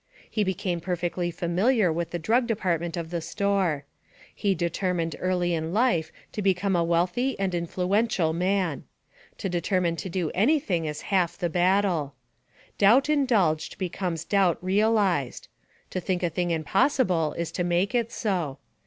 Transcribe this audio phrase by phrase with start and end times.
[0.27, 3.85] He became perfectly familiar with the drug department of the store.
[4.33, 8.85] He determined early in life to become a wealthy and influential man.
[9.37, 12.15] To determine to do anything is half the battle.
[12.79, 15.49] "Doubt indulged becomes doubt realized."
[15.91, 18.57] "To think a thing impossible is to make it so."